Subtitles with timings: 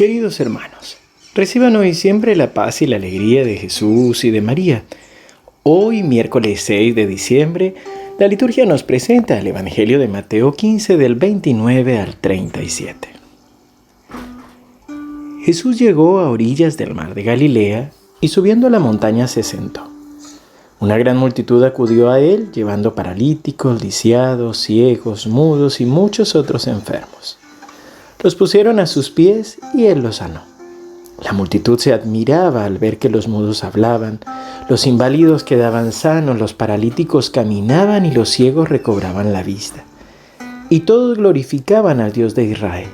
[0.00, 0.96] Queridos hermanos,
[1.34, 4.82] reciban hoy siempre la paz y la alegría de Jesús y de María.
[5.62, 7.74] Hoy, miércoles 6 de diciembre,
[8.18, 13.08] la liturgia nos presenta el Evangelio de Mateo 15 del 29 al 37.
[15.44, 17.90] Jesús llegó a orillas del mar de Galilea
[18.22, 19.86] y subiendo a la montaña se sentó.
[20.78, 27.39] Una gran multitud acudió a él llevando paralíticos, lisiados, ciegos, mudos y muchos otros enfermos.
[28.22, 30.42] Los pusieron a sus pies y él los sanó.
[31.24, 34.20] La multitud se admiraba al ver que los mudos hablaban,
[34.68, 39.84] los inválidos quedaban sanos, los paralíticos caminaban y los ciegos recobraban la vista.
[40.68, 42.90] Y todos glorificaban al Dios de Israel.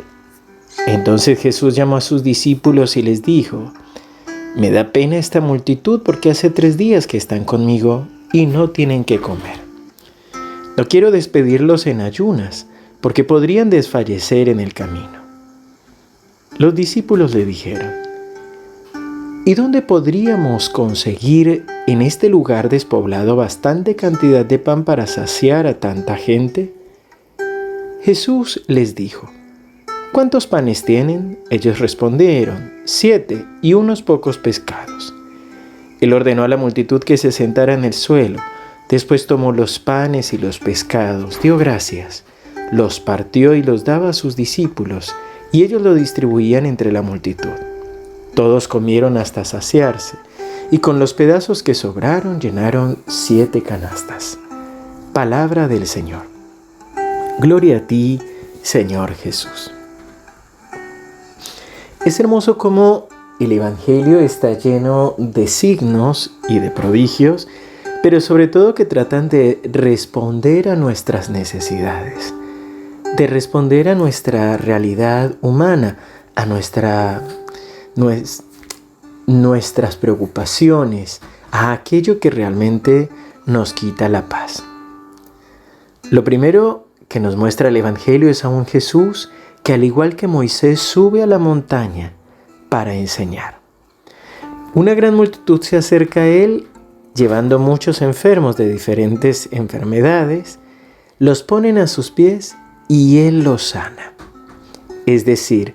[0.87, 3.73] Entonces Jesús llamó a sus discípulos y les dijo,
[4.57, 9.05] Me da pena esta multitud porque hace tres días que están conmigo y no tienen
[9.05, 9.59] que comer.
[10.77, 12.67] No quiero despedirlos en ayunas,
[13.07, 15.23] porque podrían desfallecer en el camino.
[16.59, 17.93] Los discípulos le dijeron,
[19.45, 25.79] ¿y dónde podríamos conseguir en este lugar despoblado bastante cantidad de pan para saciar a
[25.79, 26.75] tanta gente?
[28.03, 29.31] Jesús les dijo,
[30.11, 31.39] ¿cuántos panes tienen?
[31.49, 35.15] Ellos respondieron, siete y unos pocos pescados.
[36.01, 38.41] Él ordenó a la multitud que se sentara en el suelo,
[38.89, 42.25] después tomó los panes y los pescados, dio gracias
[42.73, 45.15] los partió y los daba a sus discípulos,
[45.53, 47.51] y ellos lo distribuían entre la multitud.
[48.35, 50.19] Todos comieron hasta saciarse,
[50.71, 54.39] y con los pedazos que sobraron llenaron siete canastas.
[55.13, 56.23] Palabra del Señor.
[57.39, 58.21] Gloria a ti,
[58.63, 59.71] Señor Jesús.
[62.05, 63.07] Es hermoso cómo
[63.39, 67.49] el Evangelio está lleno de signos y de prodigios,
[68.03, 72.35] pero sobre todo que tratan de responder a nuestras necesidades
[73.17, 75.97] de responder a nuestra realidad humana,
[76.35, 77.23] a nuestra,
[79.27, 83.09] nuestras preocupaciones, a aquello que realmente
[83.47, 84.63] nos quita la paz.
[86.11, 89.31] Lo primero que nos muestra el Evangelio es a un Jesús
[89.63, 92.13] que al igual que Moisés sube a la montaña
[92.69, 93.61] para enseñar.
[94.75, 96.69] Una gran multitud se acerca a él
[97.15, 100.59] llevando muchos enfermos de diferentes enfermedades,
[101.19, 102.57] los ponen a sus pies
[102.89, 104.13] y Él lo sana.
[105.07, 105.75] Es decir,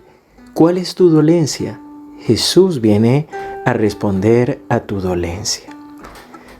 [0.54, 1.80] ¿cuál es tu dolencia?
[2.20, 3.28] Jesús viene
[3.66, 5.70] a responder a tu dolencia.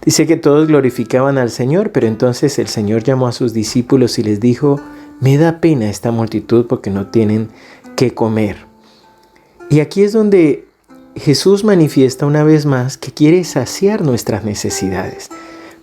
[0.04, 4.24] Dice que todos glorificaban al Señor, pero entonces el Señor llamó a sus discípulos y
[4.24, 4.80] les dijo,
[5.20, 7.50] me da pena esta multitud porque no tienen
[7.96, 8.58] que comer.
[9.70, 10.66] Y aquí es donde
[11.16, 15.30] Jesús manifiesta una vez más que quiere saciar nuestras necesidades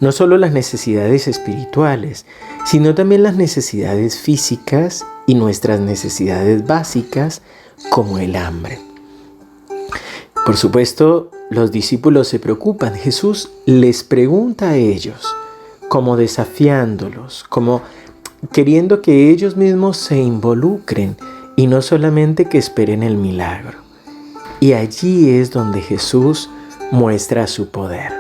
[0.01, 2.27] no solo las necesidades espirituales,
[2.65, 7.43] sino también las necesidades físicas y nuestras necesidades básicas
[7.91, 8.79] como el hambre.
[10.45, 12.95] Por supuesto, los discípulos se preocupan.
[12.95, 15.35] Jesús les pregunta a ellos,
[15.89, 17.83] como desafiándolos, como
[18.53, 21.17] queriendo que ellos mismos se involucren
[21.57, 23.79] y no solamente que esperen el milagro.
[24.61, 26.49] Y allí es donde Jesús
[26.91, 28.18] muestra su poder.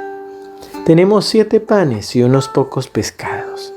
[0.88, 3.75] Tenemos siete panes y unos pocos pescados.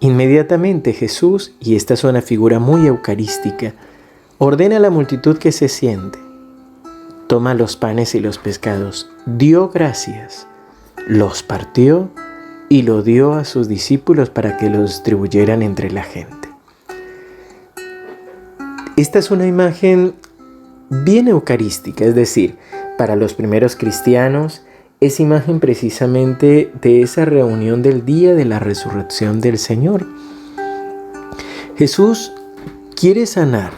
[0.00, 3.74] Inmediatamente Jesús, y esta es una figura muy eucarística,
[4.38, 6.18] ordena a la multitud que se siente.
[7.28, 10.48] Toma los panes y los pescados, dio gracias,
[11.06, 12.10] los partió
[12.68, 16.48] y lo dio a sus discípulos para que los distribuyeran entre la gente.
[18.96, 20.16] Esta es una imagen
[20.90, 22.58] bien eucarística, es decir,
[22.98, 24.64] para los primeros cristianos,
[25.02, 30.06] es imagen precisamente de esa reunión del día de la resurrección del Señor.
[31.76, 32.30] Jesús
[32.94, 33.72] quiere sanar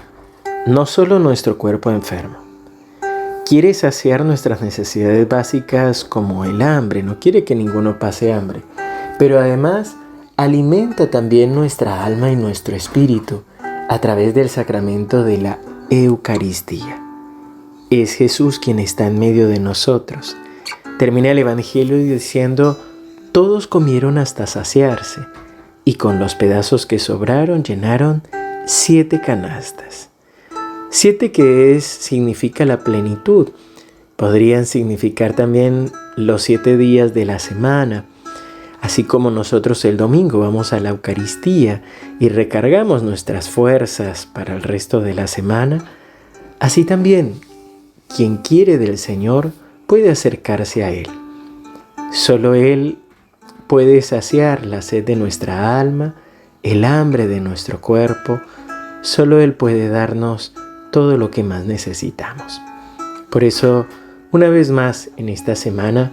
[0.67, 2.37] no solo nuestro cuerpo enfermo,
[3.47, 8.61] quiere saciar nuestras necesidades básicas como el hambre, no quiere que ninguno pase hambre,
[9.19, 9.97] pero además
[10.37, 13.45] alimenta también nuestra alma y nuestro espíritu
[13.89, 17.03] a través del sacramento de la Eucaristía.
[17.89, 20.37] Es Jesús quien está en medio de nosotros
[20.99, 22.79] Termina el Evangelio diciendo,
[23.33, 25.23] todos comieron hasta saciarse,
[25.85, 28.23] y con los pedazos que sobraron llenaron
[28.65, 30.11] siete canastas.
[30.91, 33.49] Siete que es significa la plenitud.
[34.15, 38.05] Podrían significar también los siete días de la semana.
[38.81, 41.83] Así como nosotros el domingo vamos a la Eucaristía
[42.21, 45.85] y recargamos nuestras fuerzas para el resto de la semana,
[46.61, 47.35] así también
[48.15, 49.51] quien quiere del Señor
[49.87, 51.09] puede acercarse a Él.
[52.13, 52.99] Solo Él
[53.67, 56.15] puede saciar la sed de nuestra alma,
[56.63, 58.41] el hambre de nuestro cuerpo.
[59.03, 60.55] Solo Él puede darnos
[60.91, 62.61] todo lo que más necesitamos.
[63.31, 63.87] Por eso,
[64.31, 66.13] una vez más en esta semana,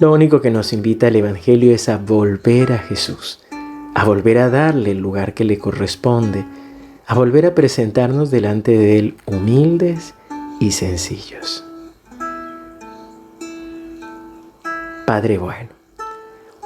[0.00, 3.40] lo único que nos invita el Evangelio es a volver a Jesús,
[3.94, 6.44] a volver a darle el lugar que le corresponde,
[7.06, 10.14] a volver a presentarnos delante de Él humildes
[10.60, 11.64] y sencillos.
[15.12, 15.68] Padre bueno,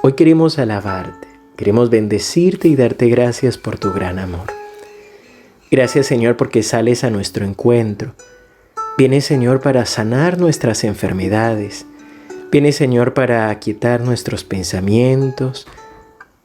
[0.03, 1.27] hoy queremos alabarte,
[1.57, 4.45] queremos bendecirte y darte gracias por tu gran amor.
[5.69, 8.13] Gracias Señor porque sales a nuestro encuentro.
[8.97, 11.85] Vienes Señor para sanar nuestras enfermedades.
[12.49, 15.67] Vienes Señor para aquietar nuestros pensamientos,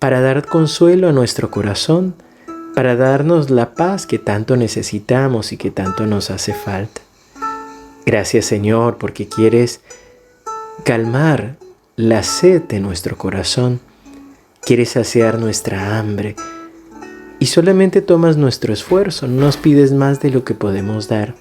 [0.00, 2.16] para dar consuelo a nuestro corazón,
[2.74, 7.00] para darnos la paz que tanto necesitamos y que tanto nos hace falta.
[8.04, 9.82] Gracias Señor porque quieres
[10.84, 11.61] calmar
[11.96, 13.80] la sed de nuestro corazón,
[14.62, 16.36] quieres saciar nuestra hambre
[17.38, 21.34] y solamente tomas nuestro esfuerzo, no nos pides más de lo que podemos dar,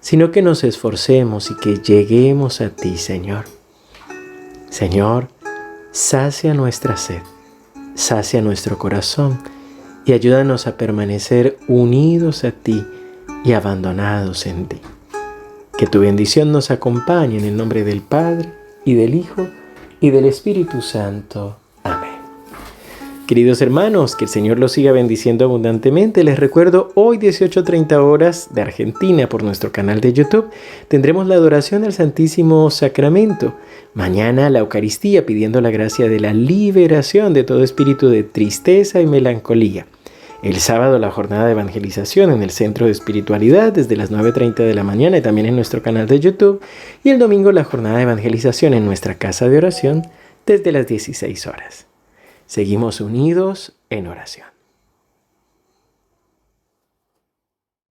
[0.00, 3.46] sino que nos esforcemos y que lleguemos a ti, Señor.
[4.68, 5.28] Señor,
[5.90, 7.22] sacia nuestra sed,
[7.94, 9.40] sacia nuestro corazón
[10.04, 12.84] y ayúdanos a permanecer unidos a ti
[13.42, 14.80] y abandonados en ti.
[15.78, 18.52] Que tu bendición nos acompañe en el nombre del Padre
[18.84, 19.48] y del Hijo
[20.04, 21.56] y del Espíritu Santo.
[23.26, 26.24] Queridos hermanos, que el Señor los siga bendiciendo abundantemente.
[26.24, 30.50] Les recuerdo, hoy 18.30 horas de Argentina por nuestro canal de YouTube
[30.88, 33.54] tendremos la adoración al Santísimo Sacramento.
[33.94, 39.06] Mañana la Eucaristía pidiendo la gracia de la liberación de todo espíritu de tristeza y
[39.06, 39.86] melancolía.
[40.44, 44.74] El sábado la jornada de evangelización en el Centro de Espiritualidad desde las 9.30 de
[44.74, 46.60] la mañana y también en nuestro canal de YouTube.
[47.02, 50.02] Y el domingo la jornada de evangelización en nuestra casa de oración
[50.44, 51.86] desde las 16 horas.
[52.44, 54.53] Seguimos unidos en oración.